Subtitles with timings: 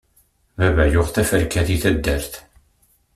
[0.57, 2.33] Baba yuɣ teferka di taddart.